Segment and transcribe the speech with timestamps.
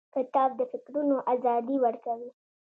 [0.15, 2.29] کتاب د فکرونو ازادي ورکوي.